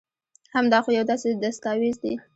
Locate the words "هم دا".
0.53-0.79